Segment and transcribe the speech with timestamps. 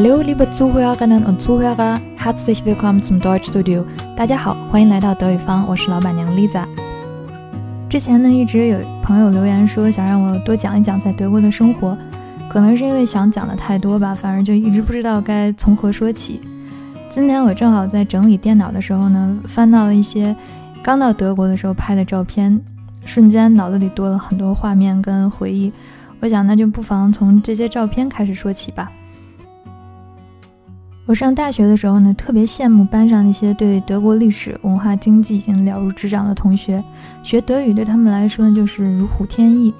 [0.00, 3.84] Hallo, liebe Zuhörerinnen und Zuhörer, herzlich willkommen zum Deutschstudio。
[4.16, 6.64] 大家好，欢迎来到德语坊，我是老板娘 Lisa。
[7.90, 11.98] 之前呢，一直有朋友留言说想让我多讲一讲在德国的生活，
[12.48, 16.40] 可能是因为想讲的太多吧，反而就一直不知道该从何说起。
[17.10, 20.32] 今天我正好在整理电脑的时候呢，翻到了一些
[20.80, 22.60] 刚到德国的时候拍的照片，
[23.04, 25.72] 瞬间脑子里多了很多画面跟回忆。
[26.20, 28.92] 我想那就不妨从这些照片开始说起吧。
[31.08, 36.84] 我上大学的时候呢，特别羡慕班上那些对德国历史文化经济已经了如指掌的同学，
[37.22, 39.72] 学德语对他们来说就是如虎添翼。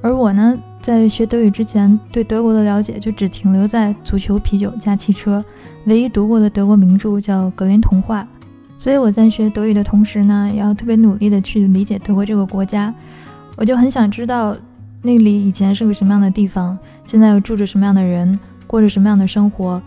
[0.00, 5.42] 而我呢，在学德语之前，对德国的了解就只停留在足球、啤酒加汽车。
[5.86, 8.22] 唯一读过的德国名著叫《格林童话》，
[8.80, 12.94] 所以我在学德语的同时呢，也要特别努力的去理解德国这个国家。
[13.56, 14.56] 我就很想知道
[15.02, 19.82] 那里以前是个什么样的地方，现在又住着什么样的人，过着什么样的生活。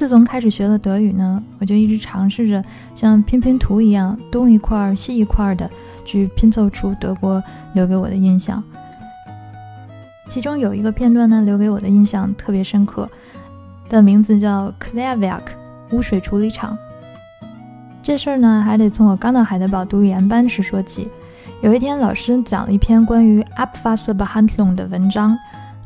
[0.00, 2.64] 自从开始学了德语呢，我就一直尝试着
[2.96, 5.68] 像拼拼图一样东一块儿西一块儿的
[6.06, 8.64] 去拼凑出德国留给我的印象。
[10.30, 13.06] 其中有一个片段呢，留给我的印象特别深刻，
[13.90, 15.42] 的名字叫 Klärwerk
[15.90, 16.74] 污水处理厂。
[18.02, 21.08] 这事儿呢，还得从我刚到海德堡读语言班时说起。
[21.60, 25.36] 有一天，老师讲了一篇关于 Abwasserbehandlung 的文章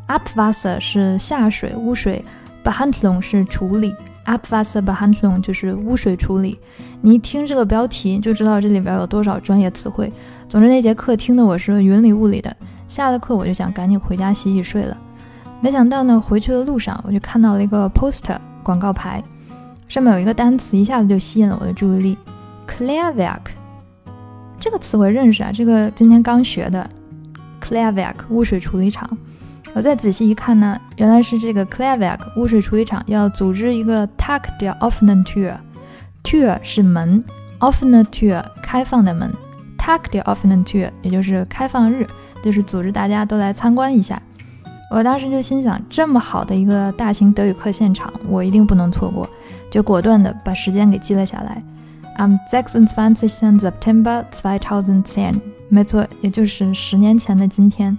[0.06, 2.24] ，Abwasser 是下水污水。
[2.64, 6.58] Behandlung 是处理，Abwasserbehandlung 就是污水处理。
[7.02, 10.10] 你一听这个标题就知道这里边有多少专业词汇。
[10.48, 12.56] 总之那节课听的我是云里雾里的，
[12.88, 14.96] 下了课我就想赶紧回家洗洗睡了。
[15.60, 19.22] 没想到呢，回去的路上我就看到了一个 poster 广告牌，
[19.86, 22.18] 上面有一个单词，一下子就吸引了我的注意力
[22.66, 23.40] ，clearwerk。
[24.58, 26.88] 这个词我认识啊，这个今天刚学的
[27.60, 29.06] ，Klärwerk 污水处理厂。
[29.74, 37.24] 我再仔细一看呢，原来是这个 Klärwerk 污水处理厂要组织一个 tak de offenen Tür，Tür 是门
[37.58, 39.32] ，offene Tür 开放的门
[39.76, 42.06] tak de offenen Tür 也就是开放日，
[42.42, 44.22] 就是组织大家都来参观一下。
[44.90, 49.28] 我当时就心想，这么好的一个大型德语课现场，我一定不能错过，
[49.72, 51.60] 就果断的把时间给记了下来。
[52.18, 53.58] Am 26.
[53.58, 55.34] September 2010，
[55.68, 57.98] 没错，也就是十年前的今天。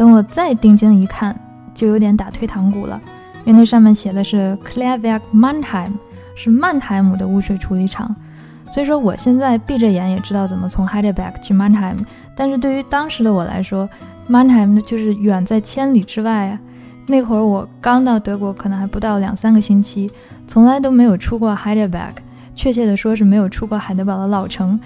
[0.00, 1.38] 等我再定睛一看，
[1.74, 2.98] 就有点打退堂鼓了，
[3.44, 5.92] 因为那上面写的是 Klärwerk Mannheim，
[6.34, 8.16] 是曼海姆的污水处理厂。
[8.70, 11.98] 所以说，我现在闭着眼也知道怎么从 Heidelberg 去 Mannheim，
[12.34, 13.86] 但是对于当时的我来说
[14.26, 16.58] ，Mannheim 就是远在千里之外啊。
[17.06, 20.10] 那会儿我刚到德国，可能还不到两三个星期，
[20.46, 22.14] 从来都没有出过 Heidelberg，
[22.54, 24.80] 确切的说是没有出过海德堡的老城。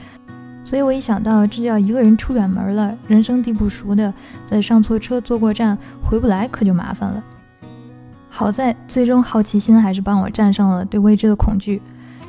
[0.64, 4.12] 所以我一想到这就要一个人出远门了，人生地不熟的，
[4.50, 7.22] 再上错车坐过站回不来，可就麻烦了。
[8.30, 11.80] 好在最终好奇心还是帮我战胜了对未知的恐惧。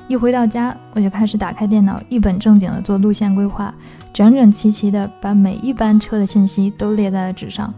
[0.07, 3.73] 一回到家，我就开始打开电脑，一本正经的做路线规划，
[4.13, 7.73] 整整齐齐的把每一班车的信息都列在了纸上。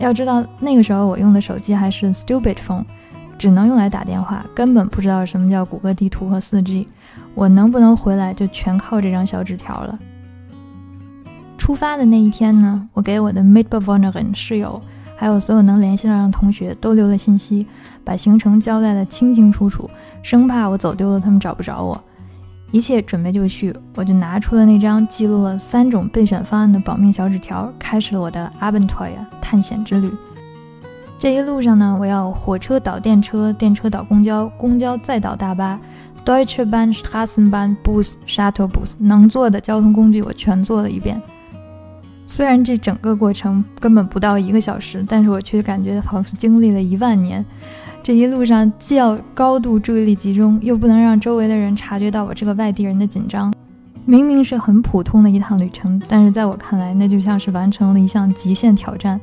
[0.00, 2.84] 要知道那个时候我用的手机还是 Stupid phone，
[3.38, 6.86] 只能用来打电话，根本不知道什么叫谷歌地图和 4G。
[7.34, 9.98] 我能不能回来，就全靠这张小纸条了。
[11.58, 14.80] 出发的那一天呢，我给我的 m i t b e w o n e r i n 室友，
[15.16, 17.66] 还有所有能联系上的同学都留了信息，
[18.04, 19.88] 把行程交代的清清楚楚，
[20.22, 22.00] 生怕我走丢了，他们找不着我。
[22.70, 30.12] 一切准备就绪，我就拿出了那张记录了三种备选方案的保命小纸条，开始了我的 a b e n t o y 探险之旅。
[31.18, 35.80] 这一路上呢，我要火车倒电车，电车倒公交，公交再倒大巴。
[36.24, 41.20] Deutsche Bahn, Straßenbahn, Bus, Shuttle Bus，能坐的交通工具我全做了一遍。
[42.26, 47.44] 虽然这整个过程根本不到一个小时，但是我却感觉好似经历了一万年。
[48.02, 53.52] 这一路上既要高度注意力集中，又不能让周围的人察觉到我这个外地人的紧张。
[54.06, 59.20] 明明是很普通的一趟旅程，但是在我看来，那就像是完成了一项极限挑战。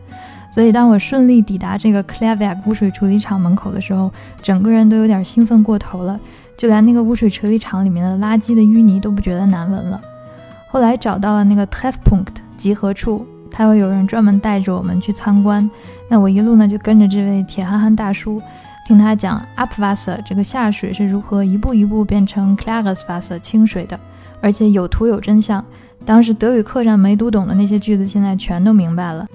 [0.51, 4.11] 所以当我顺利抵达这个 Klärwerk 污水处理厂门口的时候，
[4.41, 6.19] 整个人都有点兴奋过头了。
[6.57, 9.99] 就连那个污水处理厂里面的垃圾的淤泥都不觉得难闻了。
[10.67, 15.67] 后来找到了那个 Treffpunkt 集合处，他会有人专门带着我们去参观。
[16.07, 18.39] 那我一路呢就跟着这位铁憨憨大叔，
[18.85, 23.99] 听他讲 Abwasser 这个下水是如何一步一步变成 Klares Wasser 清水的，
[24.39, 25.65] 而且有图有真相。
[26.05, 29.27] 当时德语课上没读懂的那些句子，现在全都明白了。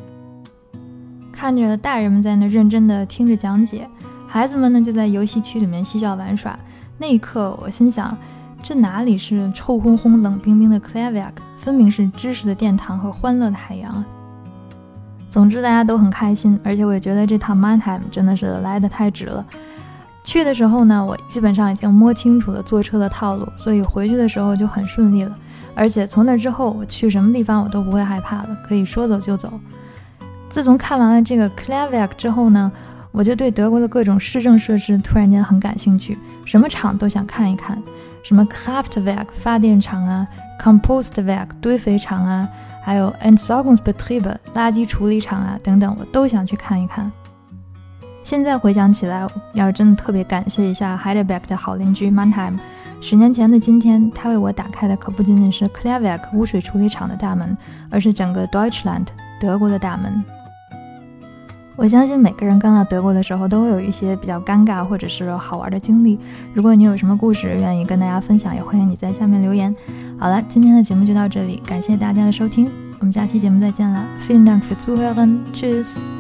[1.37, 3.87] 看着大人们在那认真的听着讲解，
[4.27, 6.59] 孩子们呢就在游戏区里面嬉笑玩耍。
[6.97, 8.17] 那一刻，我心想，
[8.63, 14.07] 这哪里是臭烘烘、冷冰冰的 c l a v i a k 分明是知识的殿堂和欢乐的海洋啊！
[15.29, 19.45] 总之大家都很开心，而且我也觉得这趟 Mannheim 真的是来的太值了。
[20.25, 25.37] 去的时候呢，我基本上已经摸清楚了坐车的套路，所以回去的时候就很顺利了。
[25.75, 29.53] 而且从那之后，我去什么地方我都不会害怕了，可以说走就走。
[30.57, 32.73] 自从看完了这个 k l a v e k 之后呢，
[33.13, 36.17] 我就对德国的各种市政设施突然间很感兴趣，
[36.47, 37.79] 什么厂都想看一看，
[38.23, 40.27] 什么 Kraftwerk 发电厂啊
[40.59, 42.49] ，Compostwerk 堆肥厂啊。
[42.83, 47.13] 还有 Entsorgungsbetriebe 垃圾处理厂啊等等，我都想去看一看。
[48.23, 52.55] 现在回想起来，要真的特别感谢一下 Heidelberg 的好邻居 Mannheim。
[53.03, 57.55] 十年前的今天，他为我打开的可不仅仅是 k l a v e k 污水处理厂的大门，
[57.91, 59.09] 而是整个 Deutschland
[59.39, 60.25] 德国的大门。
[61.77, 66.19] 我相信每个人刚到德国的时候，都会有一些比较尴尬或者是好玩的经历。
[66.55, 69.75] 如果你有什么故事愿意跟大家分享，也欢迎你在下面留言。
[70.19, 72.69] 好了，今天的节目就到这里，感谢大家的收听，
[72.99, 74.03] 我们下期节目再见了。
[74.27, 76.16] Vielen Dank fürs Zuhören, Tschüss。